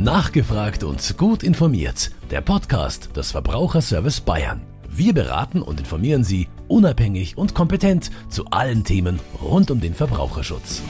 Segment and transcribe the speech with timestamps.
[0.00, 2.12] Nachgefragt und gut informiert.
[2.30, 4.60] Der Podcast des Verbraucherservice Bayern.
[4.88, 10.82] Wir beraten und informieren Sie unabhängig und kompetent zu allen Themen rund um den Verbraucherschutz.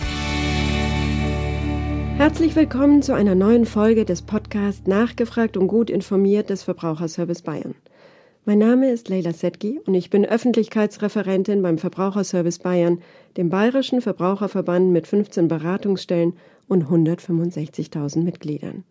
[2.18, 7.76] Herzlich willkommen zu einer neuen Folge des Podcasts Nachgefragt und gut informiert des Verbraucherservice Bayern.
[8.44, 13.00] Mein Name ist Leila Setki und ich bin Öffentlichkeitsreferentin beim Verbraucherservice Bayern,
[13.38, 16.34] dem bayerischen Verbraucherverband mit 15 Beratungsstellen
[16.68, 18.84] und 165.000 Mitgliedern.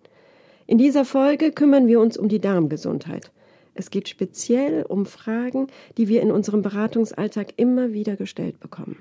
[0.70, 3.32] In dieser Folge kümmern wir uns um die Darmgesundheit.
[3.74, 5.68] Es geht speziell um Fragen,
[5.98, 8.98] die wir in unserem Beratungsalltag immer wieder gestellt bekommen.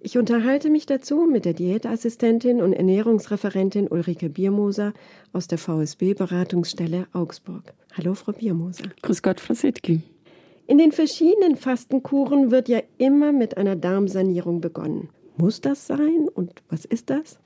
[0.00, 4.92] Ich unterhalte mich dazu mit der Diätassistentin und Ernährungsreferentin Ulrike Biermoser
[5.32, 7.74] aus der VSB-Beratungsstelle Augsburg.
[7.96, 8.84] Hallo, Frau Biermoser.
[9.02, 10.02] Grüß Gott, Frau Sittke.
[10.68, 15.08] In den verschiedenen Fastenkuren wird ja immer mit einer Darmsanierung begonnen.
[15.36, 17.40] Muss das sein und was ist das?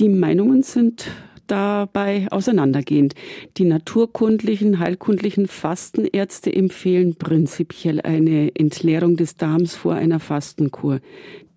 [0.00, 1.08] Die Meinungen sind
[1.50, 3.14] dabei auseinandergehend.
[3.56, 11.00] Die naturkundlichen, heilkundlichen Fastenärzte empfehlen prinzipiell eine Entleerung des Darms vor einer Fastenkur.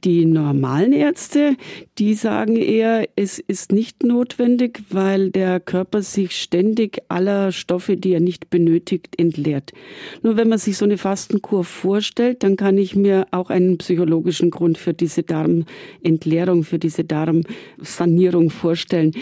[0.04, 1.56] Die normalen Ärzte,
[1.98, 8.12] die sagen eher, es ist nicht notwendig, weil der Körper sich ständig aller Stoffe, die
[8.12, 9.72] er nicht benötigt, entleert.
[10.22, 14.52] Nur wenn man sich so eine Fastenkur vorstellt, dann kann ich mir auch einen psychologischen
[14.52, 19.14] Grund für diese Darmentleerung, für diese Darmsanierung vorstellen.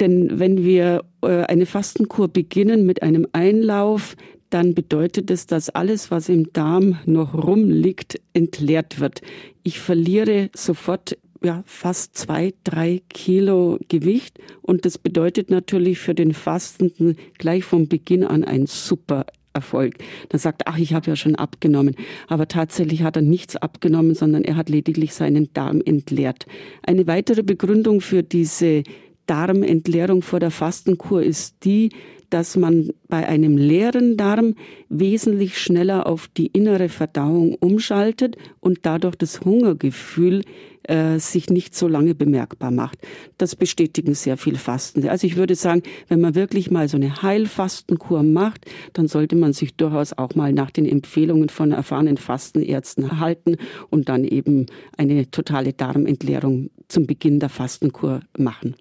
[0.00, 4.14] Denn wenn wir äh, eine Fastenkur beginnen mit einem Einlauf,
[4.50, 9.22] dann bedeutet es, dass alles, was im Darm noch rumliegt, entleert wird.
[9.62, 16.34] Ich verliere sofort ja, fast zwei, drei Kilo Gewicht und das bedeutet natürlich für den
[16.34, 19.96] Fastenden gleich vom Beginn an ein super Erfolg.
[20.28, 21.96] Dann sagt, ach, ich habe ja schon abgenommen.
[22.28, 26.46] Aber tatsächlich hat er nichts abgenommen, sondern er hat lediglich seinen Darm entleert.
[26.82, 28.84] Eine weitere Begründung für diese
[29.26, 31.90] Darmentleerung vor der Fastenkur ist die,
[32.30, 34.54] dass man bei einem leeren Darm
[34.88, 40.42] wesentlich schneller auf die innere Verdauung umschaltet und dadurch das Hungergefühl
[40.84, 42.98] äh, sich nicht so lange bemerkbar macht.
[43.38, 45.10] Das bestätigen sehr viel Fastende.
[45.10, 49.52] Also ich würde sagen, wenn man wirklich mal so eine Heilfastenkur macht, dann sollte man
[49.52, 53.56] sich durchaus auch mal nach den Empfehlungen von erfahrenen Fastenärzten halten
[53.90, 54.66] und dann eben
[54.96, 58.74] eine totale Darmentleerung zum Beginn der Fastenkur machen.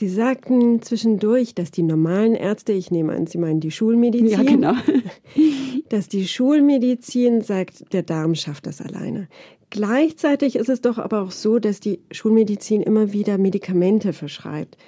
[0.00, 4.42] Sie sagten zwischendurch, dass die normalen Ärzte, ich nehme an, Sie meinen die Schulmedizin, ja,
[4.42, 4.72] genau.
[5.90, 9.28] dass die Schulmedizin sagt, der Darm schafft das alleine.
[9.68, 14.78] Gleichzeitig ist es doch aber auch so, dass die Schulmedizin immer wieder Medikamente verschreibt,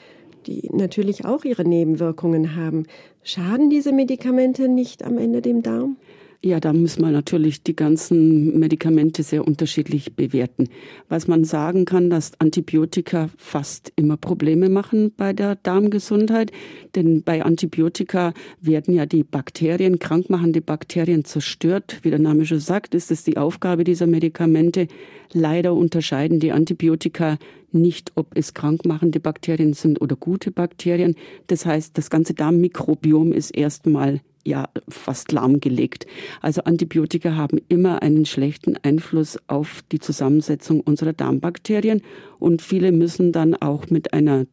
[0.46, 2.84] die natürlich auch ihre Nebenwirkungen haben.
[3.22, 5.98] Schaden diese Medikamente nicht am Ende dem Darm?
[6.44, 10.68] Ja, da muss man natürlich die ganzen Medikamente sehr unterschiedlich bewerten.
[11.08, 16.50] Was man sagen kann, dass Antibiotika fast immer Probleme machen bei der Darmgesundheit,
[16.96, 22.00] denn bei Antibiotika werden ja die Bakterien, krankmachende Bakterien zerstört.
[22.02, 24.88] Wie der Name schon sagt, ist es die Aufgabe dieser Medikamente.
[25.32, 27.38] Leider unterscheiden die Antibiotika
[27.74, 31.14] nicht, ob es krankmachende Bakterien sind oder gute Bakterien.
[31.46, 36.06] Das heißt, das ganze Darmmikrobiom ist erstmal ja fast lahmgelegt.
[36.40, 42.02] Also Antibiotika haben immer einen schlechten Einfluss auf die Zusammensetzung unserer Darmbakterien
[42.38, 44.46] und viele müssen dann auch mit einer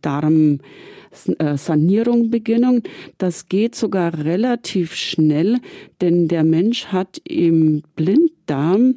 [1.11, 2.83] Darmsanierung beginnen.
[3.17, 5.59] Das geht sogar relativ schnell,
[6.01, 8.95] denn der Mensch hat im Blinddarm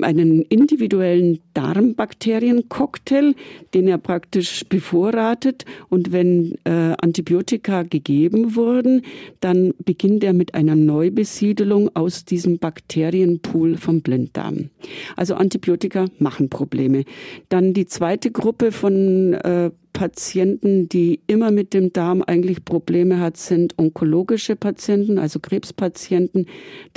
[0.00, 3.34] einen individuellen Darmbakteriencocktail,
[3.74, 5.66] den er praktisch bevorratet.
[5.90, 9.02] Und wenn äh, Antibiotika gegeben wurden,
[9.40, 14.70] dann beginnt er mit einer Neubesiedelung aus diesem Bakterienpool vom Blinddarm.
[15.16, 17.04] Also Antibiotika machen Probleme.
[17.50, 23.36] Dann die zweite Gruppe von äh, Patienten, die immer mit dem Darm eigentlich Probleme hat,
[23.36, 26.46] sind onkologische Patienten, also Krebspatienten.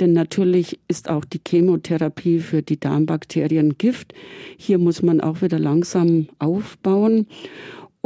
[0.00, 4.14] Denn natürlich ist auch die Chemotherapie für die Darmbakterien Gift.
[4.58, 7.28] Hier muss man auch wieder langsam aufbauen.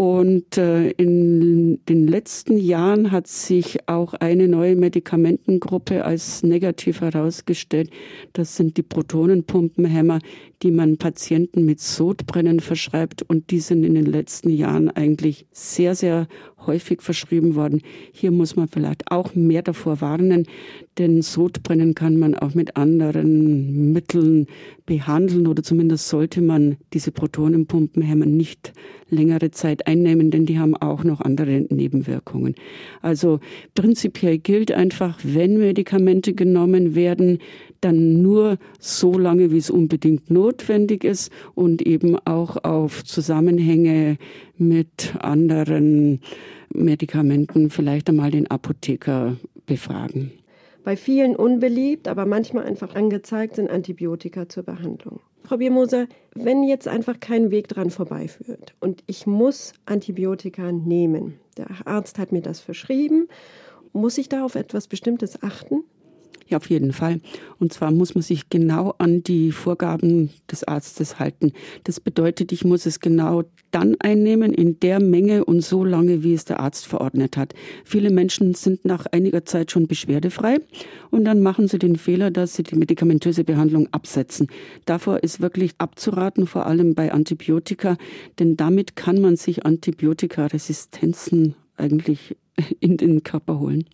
[0.03, 7.89] Und äh, in den letzten Jahren hat sich auch eine neue Medikamentengruppe als negativ herausgestellt.
[8.33, 10.19] Das sind die Protonenpumpenhämmer,
[10.65, 13.23] die man Patienten mit Sodbrennen verschreibt.
[13.23, 16.27] Und die sind in den letzten Jahren eigentlich sehr, sehr
[16.67, 17.83] häufig verschrieben worden.
[18.13, 20.47] Hier muss man vielleicht auch mehr davor warnen,
[20.99, 24.47] denn Sodbrennen kann man auch mit anderen Mitteln
[24.87, 28.73] behandeln oder zumindest sollte man diese Protonenpumpenhämmer nicht
[29.09, 32.55] längere Zeit einnehmen, denn die haben auch noch andere Nebenwirkungen.
[33.01, 33.41] Also
[33.75, 37.39] prinzipiell gilt einfach, wenn Medikamente genommen werden,
[37.83, 44.17] dann nur so lange, wie es unbedingt notwendig ist und eben auch auf Zusammenhänge
[44.57, 46.21] mit anderen
[46.73, 49.37] Medikamenten vielleicht einmal den Apotheker
[49.67, 50.33] befragen.
[50.85, 55.21] Bei vielen unbeliebt, aber manchmal einfach angezeigt sind Antibiotika zur Behandlung.
[55.45, 61.69] Frau Biermoser, wenn jetzt einfach kein Weg dran vorbeiführt und ich muss Antibiotika nehmen, der
[61.85, 63.29] Arzt hat mir das verschrieben,
[63.93, 65.85] muss ich da auf etwas Bestimmtes achten?
[66.49, 67.21] Ja, auf jeden Fall.
[67.59, 71.53] Und zwar muss man sich genau an die Vorgaben des Arztes halten.
[71.85, 76.35] Das bedeutet, ich muss es genau dann einnehmen, in der Menge und so lange, wie
[76.35, 77.55] es der Arzt verordnet hat.
[77.85, 80.59] Viele Menschen sind nach einiger Zeit schon beschwerdefrei
[81.11, 84.49] und dann machen sie den Fehler, dass sie die medikamentöse Behandlung absetzen.
[84.85, 87.97] Davor ist wirklich abzuraten, vor allem bei Antibiotika,
[88.39, 92.37] denn damit kann man sich Antibiotikaresistenzen eigentlich
[92.81, 93.85] in den Körper holen.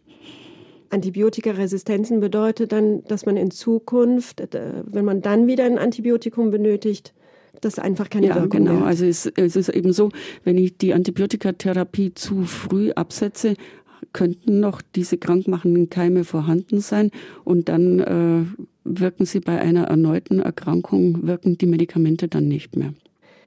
[0.91, 7.13] Antibiotikaresistenzen bedeutet dann, dass man in Zukunft, äh, wenn man dann wieder ein Antibiotikum benötigt,
[7.61, 8.73] das einfach keine ja, Wirkung genau.
[8.75, 8.87] Mehr.
[8.87, 10.11] Also es, es ist eben so,
[10.45, 13.55] wenn ich die Antibiotikatherapie zu früh absetze,
[14.13, 17.11] könnten noch diese krankmachenden Keime vorhanden sein
[17.45, 18.45] und dann äh,
[18.85, 22.95] wirken sie bei einer erneuten Erkrankung, wirken die Medikamente dann nicht mehr.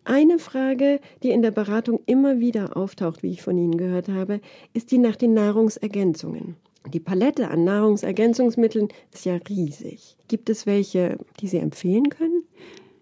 [0.04, 4.42] Eine Frage, die in der Beratung immer wieder auftaucht, wie ich von Ihnen gehört habe,
[4.74, 6.56] ist die nach den Nahrungsergänzungen.
[6.90, 10.18] Die Palette an Nahrungsergänzungsmitteln ist ja riesig.
[10.28, 12.44] Gibt es welche, die Sie empfehlen können?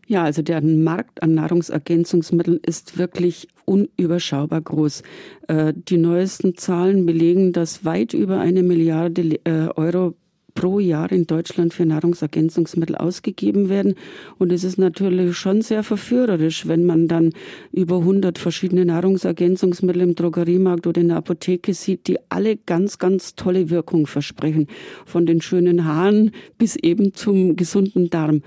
[0.07, 5.03] Ja, also der Markt an Nahrungsergänzungsmitteln ist wirklich unüberschaubar groß.
[5.47, 10.15] Äh, die neuesten Zahlen belegen, dass weit über eine Milliarde äh, Euro
[10.53, 13.95] pro Jahr in Deutschland für Nahrungsergänzungsmittel ausgegeben werden.
[14.37, 17.33] Und es ist natürlich schon sehr verführerisch, wenn man dann
[17.71, 23.35] über 100 verschiedene Nahrungsergänzungsmittel im Drogeriemarkt oder in der Apotheke sieht, die alle ganz, ganz
[23.35, 24.67] tolle Wirkung versprechen.
[25.05, 28.41] Von den schönen Haaren bis eben zum gesunden Darm.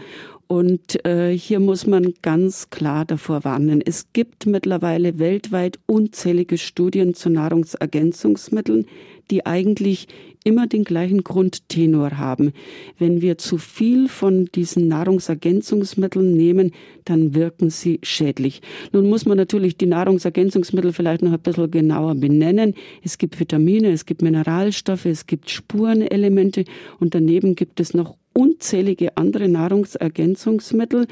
[0.47, 3.81] Und äh, hier muss man ganz klar davor warnen.
[3.81, 8.87] Es gibt mittlerweile weltweit unzählige Studien zu Nahrungsergänzungsmitteln,
[9.31, 10.09] die eigentlich
[10.44, 12.53] immer den gleichen Grundtenor haben.
[12.99, 16.73] Wenn wir zu viel von diesen Nahrungsergänzungsmitteln nehmen,
[17.05, 18.61] dann wirken sie schädlich.
[18.93, 22.75] Nun muss man natürlich die Nahrungsergänzungsmittel vielleicht noch ein bisschen genauer benennen.
[23.03, 26.65] Es gibt Vitamine, es gibt Mineralstoffe, es gibt Spurenelemente
[26.99, 31.06] und daneben gibt es noch unzählige andere Nahrungsergänzungsmittel.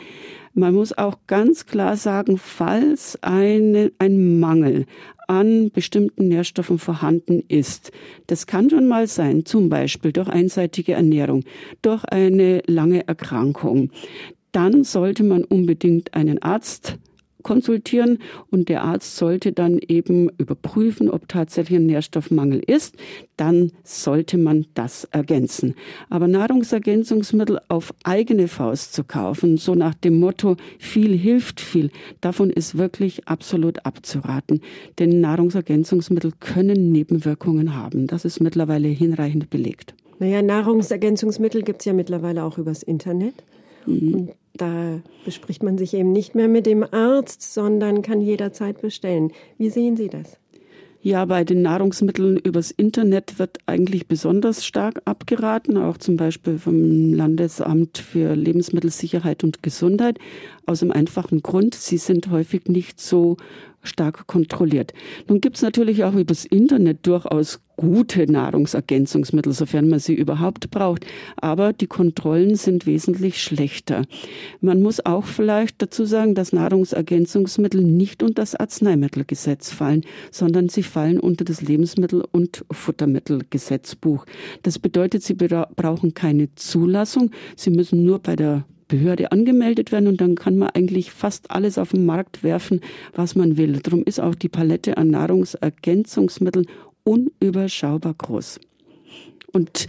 [0.54, 4.86] Man muss auch ganz klar sagen, falls eine, ein Mangel
[5.28, 7.92] an bestimmten Nährstoffen vorhanden ist.
[8.26, 11.44] Das kann schon mal sein, zum Beispiel durch einseitige Ernährung,
[11.82, 13.90] durch eine lange Erkrankung.
[14.50, 16.98] Dann sollte man unbedingt einen Arzt
[17.42, 18.18] konsultieren
[18.50, 22.96] und der Arzt sollte dann eben überprüfen, ob tatsächlich ein Nährstoffmangel ist.
[23.36, 25.74] Dann sollte man das ergänzen.
[26.08, 31.90] Aber Nahrungsergänzungsmittel auf eigene Faust zu kaufen, so nach dem Motto, viel hilft viel,
[32.20, 34.60] davon ist wirklich absolut abzuraten.
[34.98, 38.06] Denn Nahrungsergänzungsmittel können Nebenwirkungen haben.
[38.06, 39.94] Das ist mittlerweile hinreichend belegt.
[40.18, 43.34] Naja, Nahrungsergänzungsmittel gibt es ja mittlerweile auch übers Internet.
[43.86, 44.14] Mhm.
[44.14, 49.32] Und da bespricht man sich eben nicht mehr mit dem Arzt, sondern kann jederzeit bestellen.
[49.58, 50.38] Wie sehen Sie das?
[51.02, 57.14] Ja, bei den Nahrungsmitteln übers Internet wird eigentlich besonders stark abgeraten, auch zum Beispiel vom
[57.14, 60.18] Landesamt für Lebensmittelsicherheit und Gesundheit,
[60.66, 63.38] aus dem einfachen Grund, sie sind häufig nicht so
[63.82, 64.92] stark kontrolliert.
[65.26, 71.06] Nun gibt es natürlich auch übers Internet durchaus gute Nahrungsergänzungsmittel, sofern man sie überhaupt braucht.
[71.36, 74.04] Aber die Kontrollen sind wesentlich schlechter.
[74.60, 80.82] Man muss auch vielleicht dazu sagen, dass Nahrungsergänzungsmittel nicht unter das Arzneimittelgesetz fallen, sondern sie
[80.82, 84.26] fallen unter das Lebensmittel- und Futtermittelgesetzbuch.
[84.62, 87.30] Das bedeutet, sie brauchen keine Zulassung.
[87.56, 91.78] Sie müssen nur bei der Behörde angemeldet werden und dann kann man eigentlich fast alles
[91.78, 92.80] auf den Markt werfen,
[93.14, 93.78] was man will.
[93.80, 96.66] Darum ist auch die Palette an Nahrungsergänzungsmitteln
[97.10, 98.60] unüberschaubar groß.
[99.52, 99.88] Und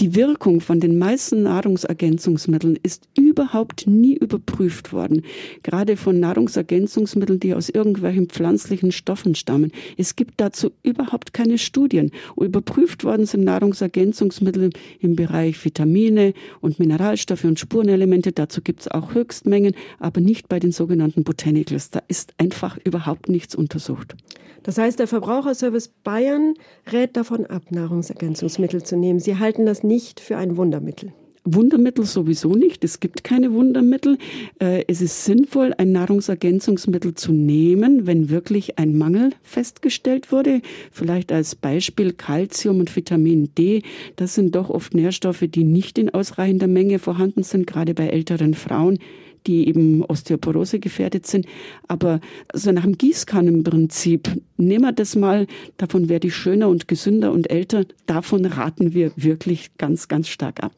[0.00, 5.22] die Wirkung von den meisten Nahrungsergänzungsmitteln ist überhaupt nie überprüft worden.
[5.62, 9.72] Gerade von Nahrungsergänzungsmitteln, die aus irgendwelchen pflanzlichen Stoffen stammen.
[9.98, 12.12] Es gibt dazu überhaupt keine Studien.
[12.40, 18.32] Überprüft worden sind Nahrungsergänzungsmittel im Bereich Vitamine und Mineralstoffe und Spurenelemente.
[18.32, 21.90] Dazu gibt es auch Höchstmengen, aber nicht bei den sogenannten Botanicals.
[21.90, 24.16] Da ist einfach überhaupt nichts untersucht.
[24.62, 26.54] Das heißt, der Verbraucherservice Bayern
[26.92, 29.18] rät davon ab, Nahrungsergänzungsmittel zu nehmen.
[29.18, 29.82] Sie halten das
[30.20, 31.12] für ein Wundermittel.
[31.44, 32.84] Wundermittel sowieso nicht.
[32.84, 34.18] Es gibt keine Wundermittel.
[34.60, 40.60] Äh, es ist sinnvoll, ein Nahrungsergänzungsmittel zu nehmen, wenn wirklich ein Mangel festgestellt wurde.
[40.92, 43.82] Vielleicht als Beispiel Calcium und Vitamin D.
[44.16, 48.54] Das sind doch oft Nährstoffe, die nicht in ausreichender Menge vorhanden sind, gerade bei älteren
[48.54, 48.98] Frauen
[49.46, 51.46] die eben Osteoporose gefährdet sind.
[51.88, 52.20] Aber
[52.52, 57.50] so nach dem Gießkannenprinzip, nehmen wir das mal, davon werde ich schöner und gesünder und
[57.50, 60.72] älter, davon raten wir wirklich ganz, ganz stark ab.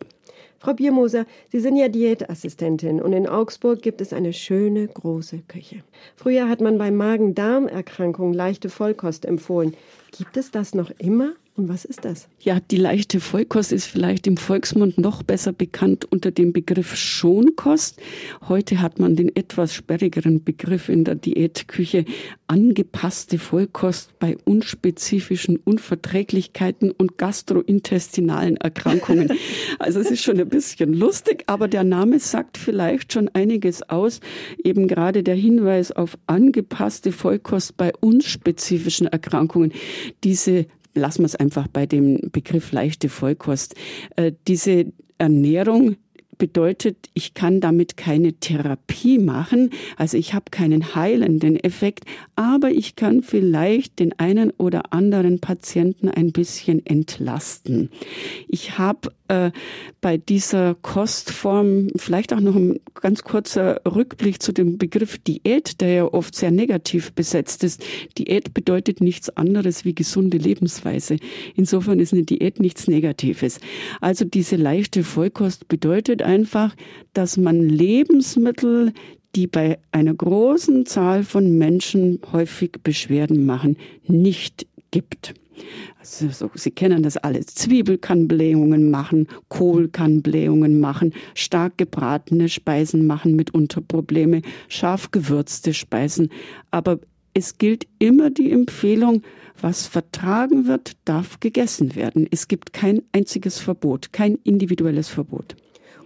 [0.63, 5.83] Frau Biermoser, Sie sind ja Diätassistentin und in Augsburg gibt es eine schöne große Küche.
[6.15, 9.75] Früher hat man bei Magen-Darm-Erkrankungen leichte Vollkost empfohlen.
[10.17, 11.33] Gibt es das noch immer?
[11.55, 12.29] Und was ist das?
[12.41, 18.01] Ja, die leichte Vollkost ist vielleicht im Volksmund noch besser bekannt unter dem Begriff Schonkost.
[18.49, 22.07] Heute hat man den etwas sperrigeren Begriff in der Diätküche
[22.47, 29.31] angepasste Vollkost bei unspezifischen Unverträglichkeiten und gastrointestinalen Erkrankungen.
[29.79, 34.21] also es ist schon ein bisschen lustig, aber der Name sagt vielleicht schon einiges aus.
[34.65, 39.75] Eben gerade der Hinweis auf angepasste Vollkost bei unspezifischen Erkrankungen.
[40.25, 43.75] Diese lassen wir es einfach bei dem Begriff leichte Vollkost.
[44.17, 44.87] Äh, diese
[45.19, 45.97] Ernährung
[46.39, 52.05] bedeutet, ich kann damit keine Therapie machen, also ich habe keinen heilenden Effekt,
[52.37, 57.91] aber ich kann vielleicht den einen oder anderen Patienten ein bisschen entlasten.
[58.49, 59.51] Ich habe äh,
[60.01, 65.89] bei dieser Kostform vielleicht auch noch ein ganz kurzer Rückblick zu dem Begriff Diät, der
[65.95, 67.83] ja oft sehr negativ besetzt ist.
[68.19, 71.17] Diät bedeutet nichts anderes wie gesunde Lebensweise.
[71.55, 73.61] Insofern ist eine Diät nichts Negatives.
[74.01, 76.75] Also diese leichte Vollkost bedeutet einfach,
[77.13, 78.93] dass man Lebensmittel,
[79.35, 85.35] die bei einer großen Zahl von Menschen häufig Beschwerden machen, nicht gibt.
[86.01, 87.47] Also so, Sie kennen das alles.
[87.47, 95.11] Zwiebel kann Blähungen machen, Kohl kann Blähungen machen, stark gebratene Speisen machen mitunter Probleme, scharf
[95.11, 96.31] gewürzte Speisen.
[96.71, 96.99] Aber
[97.35, 99.23] es gilt immer die Empfehlung,
[99.61, 102.27] was vertragen wird, darf gegessen werden.
[102.31, 105.57] Es gibt kein einziges Verbot, kein individuelles Verbot.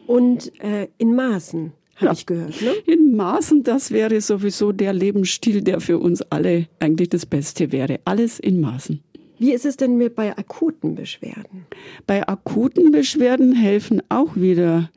[0.07, 2.13] Und äh, in Maßen, habe ja.
[2.13, 2.61] ich gehört.
[2.63, 2.73] Ne?
[2.87, 8.01] In Maßen, das wäre sowieso der Lebensstil, der für uns alle eigentlich das Beste wäre.
[8.05, 9.01] Alles in Maßen.
[9.39, 11.67] Wie ist es denn mit bei akuten Beschwerden?
[12.07, 14.91] Bei akuten Beschwerden helfen auch wieder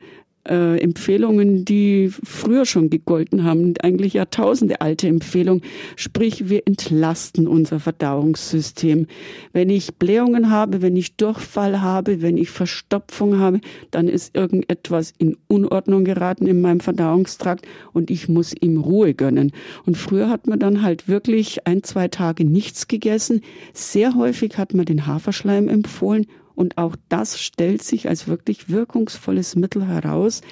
[0.50, 5.62] äh, Empfehlungen, die früher schon gegolten haben, eigentlich Jahrtausende alte Empfehlungen.
[5.96, 9.06] Sprich, wir entlasten unser Verdauungssystem.
[9.52, 15.14] Wenn ich Blähungen habe, wenn ich Durchfall habe, wenn ich Verstopfung habe, dann ist irgendetwas
[15.18, 19.52] in Unordnung geraten in meinem Verdauungstrakt und ich muss ihm Ruhe gönnen.
[19.86, 23.42] Und früher hat man dann halt wirklich ein, zwei Tage nichts gegessen.
[23.72, 26.26] Sehr häufig hat man den Haferschleim empfohlen
[26.60, 30.42] und auch das stellt sich als wirklich wirkungsvolles Mittel heraus,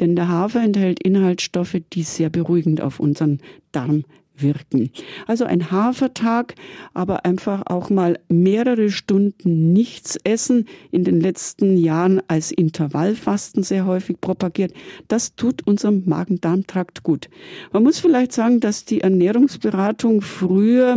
[0.00, 4.90] denn der Hafer enthält Inhaltsstoffe, die sehr beruhigend auf unseren Darm wirken.
[5.26, 6.54] Also ein Hafertag,
[6.94, 13.84] aber einfach auch mal mehrere Stunden nichts essen, in den letzten Jahren als Intervallfasten sehr
[13.84, 14.72] häufig propagiert,
[15.08, 17.28] das tut unserem Magen-Darm-Trakt gut.
[17.72, 20.96] Man muss vielleicht sagen, dass die Ernährungsberatung früher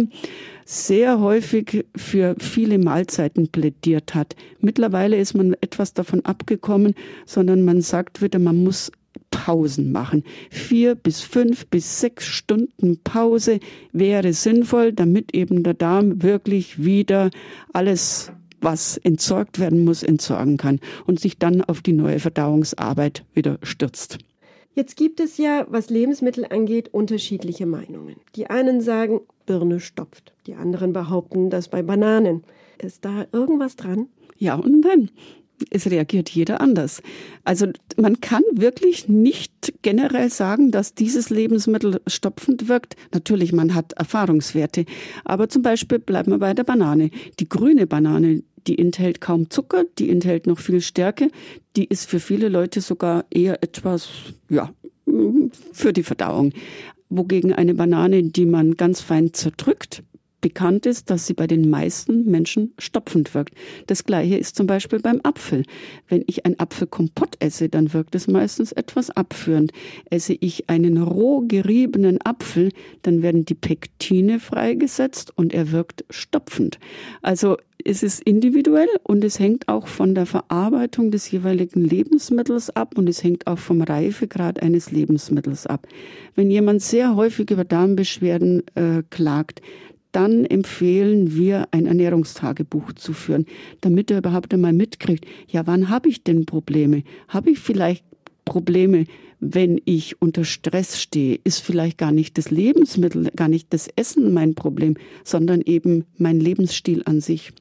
[0.72, 4.38] sehr häufig für viele Mahlzeiten plädiert hat.
[4.62, 8.90] Mittlerweile ist man etwas davon abgekommen, sondern man sagt wieder, man muss
[9.32, 10.24] Pausen machen.
[10.50, 13.60] Vier bis fünf bis sechs Stunden Pause
[13.92, 17.32] wäre sinnvoll, damit eben der Darm wirklich wieder
[17.74, 23.58] alles was entsorgt werden muss, entsorgen kann und sich dann auf die neue Verdauungsarbeit wieder
[23.64, 24.20] stürzt.
[24.74, 28.16] Jetzt gibt es ja, was Lebensmittel angeht, unterschiedliche Meinungen.
[28.36, 30.34] Die einen sagen, Birne stopft.
[30.48, 32.44] Die anderen behaupten, dass bei Bananen.
[32.78, 34.08] Ist da irgendwas dran?
[34.38, 35.12] Ja und nein.
[35.70, 37.04] Es reagiert jeder anders.
[37.44, 42.96] Also man kann wirklich nicht generell sagen, dass dieses Lebensmittel stopfend wirkt.
[43.14, 44.86] Natürlich, man hat Erfahrungswerte.
[45.24, 47.12] Aber zum Beispiel bleiben wir bei der Banane.
[47.40, 51.30] Die grüne Banane, die enthält kaum Zucker, die enthält noch viel Stärke,
[51.76, 54.10] die ist für viele Leute sogar eher etwas,
[54.50, 54.74] ja,
[55.72, 56.54] für die Verdauung.
[57.10, 60.04] Wogegen eine Banane, die man ganz fein zerdrückt,
[60.42, 63.54] bekannt ist, dass sie bei den meisten Menschen stopfend wirkt.
[63.88, 65.64] Das gleiche ist zum Beispiel beim Apfel.
[66.08, 69.72] Wenn ich ein Apfelkompott esse, dann wirkt es meistens etwas abführend.
[70.10, 72.72] Esse ich einen roh geriebenen Apfel,
[73.04, 76.80] dann werden die Pektine freigesetzt und er wirkt stopfend.
[77.22, 82.98] Also es ist individuell und es hängt auch von der Verarbeitung des jeweiligen Lebensmittels ab
[82.98, 85.88] und es hängt auch vom Reifegrad eines Lebensmittels ab.
[86.36, 89.62] Wenn jemand sehr häufig über Darmbeschwerden äh, klagt,
[90.12, 93.46] dann empfehlen wir, ein Ernährungstagebuch zu führen,
[93.82, 97.04] damit er überhaupt einmal mitkriegt, ja, wann habe ich denn Probleme?
[97.28, 98.04] Habe ich vielleicht
[98.46, 99.06] Probleme,
[99.40, 101.40] wenn ich unter Stress stehe?
[101.44, 106.40] Ist vielleicht gar nicht das Lebensmittel, gar nicht das Essen mein Problem, sondern eben mein
[106.40, 107.54] Lebensstil an sich.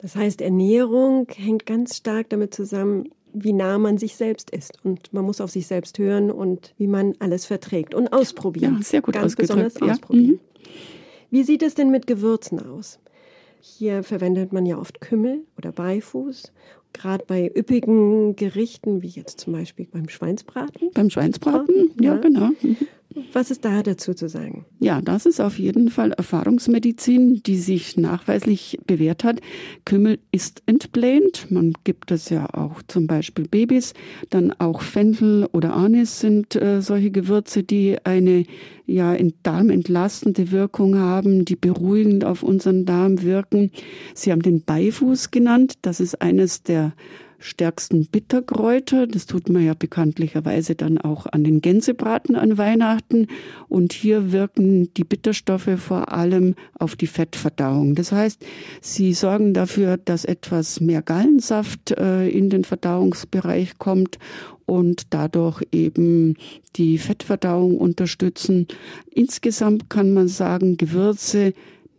[0.00, 4.78] Das heißt, Ernährung hängt ganz stark damit zusammen, wie nah man sich selbst ist.
[4.84, 8.76] Und man muss auf sich selbst hören und wie man alles verträgt und ausprobieren.
[8.78, 9.92] Ja, sehr gut Ganz besonders ja.
[9.92, 10.26] ausprobieren.
[10.32, 10.40] Mhm.
[11.30, 12.98] Wie sieht es denn mit Gewürzen aus?
[13.60, 16.52] Hier verwendet man ja oft Kümmel oder Beifuß.
[16.94, 20.90] Gerade bei üppigen Gerichten, wie jetzt zum Beispiel beim Schweinsbraten.
[20.94, 22.20] Beim Schweinsbraten, ja, Ja.
[22.20, 22.48] genau.
[22.62, 22.76] Mhm.
[23.32, 24.66] Was ist da dazu zu sagen?
[24.80, 29.40] Ja, das ist auf jeden Fall Erfahrungsmedizin, die sich nachweislich bewährt hat.
[29.86, 31.50] Kümmel ist entblähend.
[31.50, 33.94] Man gibt es ja auch zum Beispiel Babys.
[34.28, 38.44] Dann auch Fenchel oder Anis sind äh, solche Gewürze, die eine
[38.84, 43.70] ja in Darm entlastende Wirkung haben, die beruhigend auf unseren Darm wirken.
[44.14, 45.74] Sie haben den Beifuß genannt.
[45.82, 46.92] Das ist eines der
[47.38, 49.06] stärksten Bitterkräuter.
[49.06, 53.28] Das tut man ja bekanntlicherweise dann auch an den Gänsebraten an Weihnachten.
[53.68, 57.94] Und hier wirken die Bitterstoffe vor allem auf die Fettverdauung.
[57.94, 58.44] Das heißt,
[58.80, 64.18] sie sorgen dafür, dass etwas mehr Gallensaft äh, in den Verdauungsbereich kommt
[64.66, 66.36] und dadurch eben
[66.76, 68.66] die Fettverdauung unterstützen.
[69.10, 71.54] Insgesamt kann man sagen, Gewürze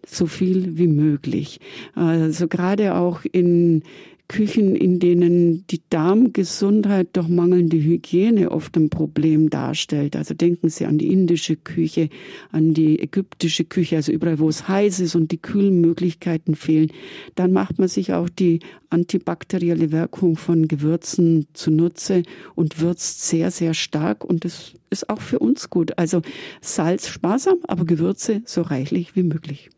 [0.06, 1.60] so viel wie möglich.
[1.96, 3.84] Also gerade auch in
[4.30, 10.16] Küchen, in denen die Darmgesundheit durch mangelnde Hygiene oft ein Problem darstellt.
[10.16, 12.10] Also denken Sie an die indische Küche,
[12.52, 16.92] an die ägyptische Küche, also überall, wo es heiß ist und die Kühlmöglichkeiten fehlen.
[17.34, 18.60] Dann macht man sich auch die
[18.92, 22.22] antibakterielle Wirkung von Gewürzen zunutze
[22.54, 24.24] und würzt sehr, sehr stark.
[24.24, 25.98] Und das ist auch für uns gut.
[25.98, 26.22] Also
[26.62, 29.72] Salz sparsam, aber Gewürze so reichlich wie möglich.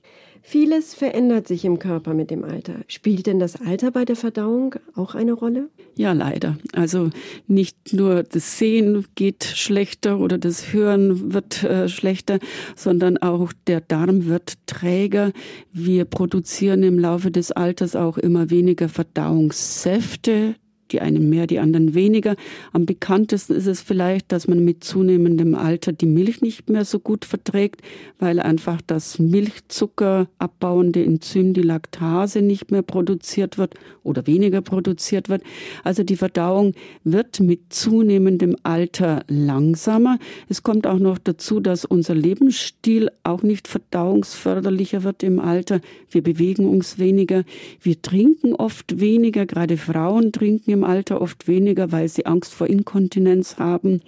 [0.43, 2.75] Vieles verändert sich im Körper mit dem Alter.
[2.87, 5.69] Spielt denn das Alter bei der Verdauung auch eine Rolle?
[5.95, 6.57] Ja, leider.
[6.73, 7.09] Also
[7.47, 12.39] nicht nur das Sehen geht schlechter oder das Hören wird äh, schlechter,
[12.75, 15.31] sondern auch der Darm wird träger.
[15.73, 20.55] Wir produzieren im Laufe des Alters auch immer weniger Verdauungssäfte
[20.91, 22.35] die einen mehr, die anderen weniger.
[22.73, 26.99] Am bekanntesten ist es vielleicht, dass man mit zunehmendem Alter die Milch nicht mehr so
[26.99, 27.81] gut verträgt,
[28.19, 35.29] weil einfach das Milchzucker abbauende Enzym, die Laktase, nicht mehr produziert wird oder weniger produziert
[35.29, 35.43] wird.
[35.83, 40.17] Also die Verdauung wird mit zunehmendem Alter langsamer.
[40.49, 45.81] Es kommt auch noch dazu, dass unser Lebensstil auch nicht verdauungsförderlicher wird im Alter.
[46.09, 47.43] Wir bewegen uns weniger.
[47.81, 49.45] Wir trinken oft weniger.
[49.45, 54.01] Gerade Frauen trinken im Alter oft weniger, weil sie Angst vor Inkontinenz haben.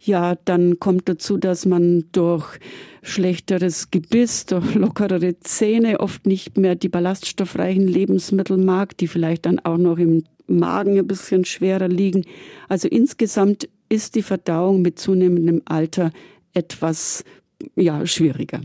[0.00, 2.58] Ja, dann kommt dazu, dass man durch
[3.02, 9.58] schlechteres Gebiss, durch lockerere Zähne oft nicht mehr die ballaststoffreichen Lebensmittel mag, die vielleicht dann
[9.60, 12.24] auch noch im Magen ein bisschen schwerer liegen.
[12.68, 16.10] Also insgesamt ist die Verdauung mit zunehmendem Alter
[16.52, 17.24] etwas
[17.76, 18.60] ja, schwieriger.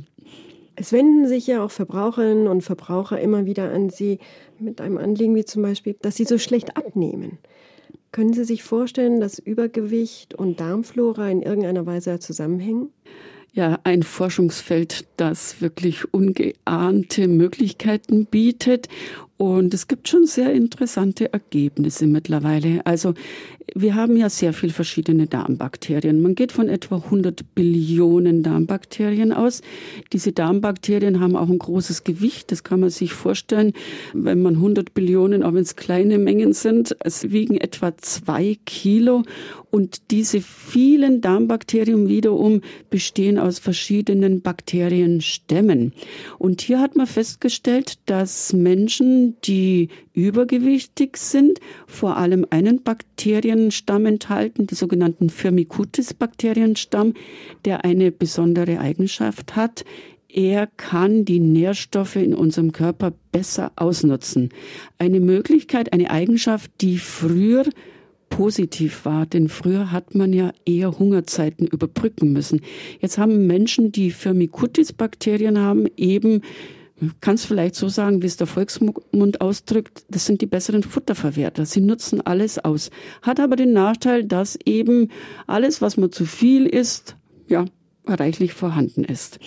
[0.80, 4.20] Es wenden sich ja auch Verbraucherinnen und Verbraucher immer wieder an Sie
[4.60, 7.38] mit einem Anliegen wie zum Beispiel, dass sie so schlecht abnehmen.
[8.13, 12.94] Können Sie sich vorstellen, dass Übergewicht und Darmflora in irgendeiner Weise zusammenhängen?
[13.52, 18.88] ja ein Forschungsfeld, das wirklich ungeahnte Möglichkeiten bietet.
[19.41, 22.86] Und es gibt schon sehr interessante Ergebnisse mittlerweile.
[22.86, 23.13] Also
[23.73, 26.21] wir haben ja sehr viel verschiedene Darmbakterien.
[26.21, 29.62] Man geht von etwa 100 Billionen Darmbakterien aus.
[30.12, 32.52] Diese Darmbakterien haben auch ein großes Gewicht.
[32.52, 33.71] Das kann man sich vorstellen,
[34.13, 39.23] wenn man 100 Billionen, auch wenn es kleine Mengen sind, es wiegen etwa zwei Kilo.
[39.71, 45.93] Und diese vielen Darmbakterien wiederum bestehen aus verschiedenen Bakterienstämmen.
[46.39, 54.68] Und hier hat man festgestellt, dass Menschen, die übergewichtig sind, vor allem einen Bakterienstamm enthalten,
[54.68, 57.13] die sogenannten Firmicutes-Bakterienstamm,
[57.65, 59.86] der eine besondere Eigenschaft hat.
[60.28, 64.50] Er kann die Nährstoffe in unserem Körper besser ausnutzen.
[65.00, 67.65] Eine Möglichkeit, eine Eigenschaft, die früher
[68.30, 72.62] positiv war, denn früher hat man ja eher Hungerzeiten überbrücken müssen.
[73.02, 76.42] Jetzt haben Menschen, die Firmicutes-Bakterien haben, eben
[77.22, 81.66] kann es vielleicht so sagen, wie es der Volksmund ausdrückt, das sind die besseren Futterverwerter.
[81.66, 82.90] Sie nutzen alles aus.
[83.22, 85.10] Hat aber den Nachteil, dass eben
[85.48, 87.16] alles, was man zu viel isst,
[87.48, 87.66] ja,
[88.06, 89.40] reichlich vorhanden ist.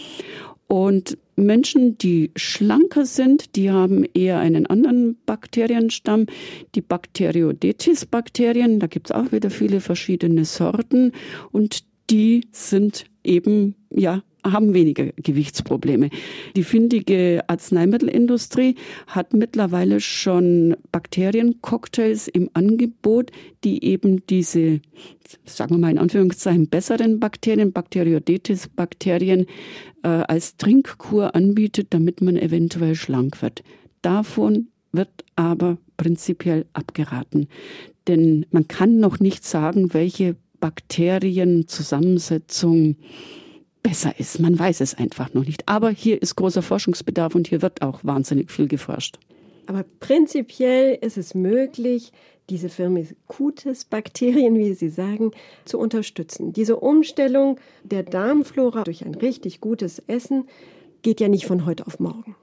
[0.66, 6.26] Und Menschen, die schlanker sind, die haben eher einen anderen Bakterienstamm,
[6.74, 8.80] die Bacteroidetes-Bakterien.
[8.80, 11.12] Da gibt es auch wieder viele verschiedene Sorten
[11.50, 16.10] und die sind eben ja haben weniger Gewichtsprobleme.
[16.56, 18.74] Die findige Arzneimittelindustrie
[19.06, 23.30] hat mittlerweile schon Bakteriencocktails im Angebot,
[23.64, 24.80] die eben diese,
[25.44, 29.46] sagen wir mal in Anführungszeichen, besseren Bakterien, Bacteroidetes-Bakterien
[30.02, 33.62] äh, als Trinkkur anbietet, damit man eventuell schlank wird.
[34.02, 37.48] Davon wird aber prinzipiell abgeraten.
[38.08, 42.96] Denn man kann noch nicht sagen, welche Bakterienzusammensetzung
[43.82, 44.38] besser ist.
[44.40, 45.68] Man weiß es einfach noch nicht.
[45.68, 49.18] Aber hier ist großer Forschungsbedarf und hier wird auch wahnsinnig viel geforscht.
[49.66, 52.12] Aber prinzipiell ist es möglich,
[52.50, 55.30] diese Firmicutes-Bakterien, wie Sie sagen,
[55.64, 56.52] zu unterstützen.
[56.52, 60.44] Diese Umstellung der Darmflora durch ein richtig gutes Essen
[61.02, 62.34] geht ja nicht von heute auf morgen.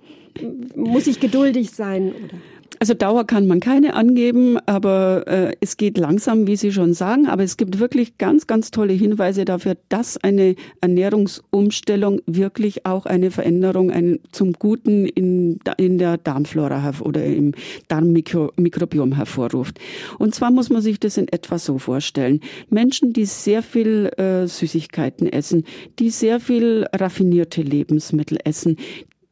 [0.75, 2.13] Muss ich geduldig sein?
[2.13, 2.37] Oder?
[2.81, 7.27] Also Dauer kann man keine angeben, aber äh, es geht langsam, wie Sie schon sagen.
[7.27, 13.31] Aber es gibt wirklich ganz, ganz tolle Hinweise dafür, dass eine Ernährungsumstellung wirklich auch eine
[13.31, 17.53] Veränderung ein, zum Guten in, in der Darmflora oder im
[17.89, 19.77] Darmmikrobiom hervorruft.
[20.17, 22.39] Und zwar muss man sich das in etwa so vorstellen.
[22.69, 25.65] Menschen, die sehr viel äh, Süßigkeiten essen,
[25.99, 28.77] die sehr viel raffinierte Lebensmittel essen,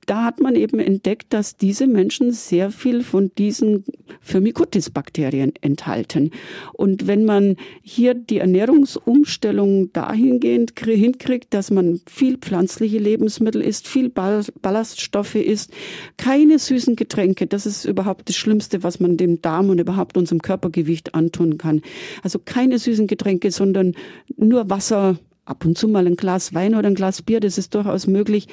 [0.08, 3.84] da hat man eben entdeckt, dass diese Menschen sehr viel von diesen
[4.22, 6.32] Firmicutes-Bakterien enthalten.
[6.74, 14.10] Und wenn man hier die Ernährungsumstellung dahingehend hinkriegt, dass man viel pflanzliche Lebensmittel isst, viel
[14.10, 15.72] Ballaststoffe isst,
[16.15, 20.41] keine süßen Getränke, das ist überhaupt das Schlimmste, was man dem Darm und überhaupt unserem
[20.41, 21.82] Körpergewicht antun kann.
[22.24, 23.93] Also keine süßen Getränke, sondern
[24.38, 27.73] nur Wasser, ab und zu mal ein Glas Wein oder ein Glas Bier, das ist
[27.73, 28.47] durchaus möglich,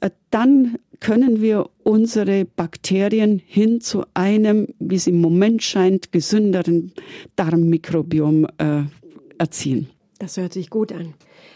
[0.00, 6.92] äh, dann können wir unsere Bakterien hin zu einem, wie es im Moment scheint, gesünderen
[7.36, 8.82] Darmmikrobiom äh,
[9.38, 9.88] erziehen.
[10.18, 11.14] Das hört sich gut an.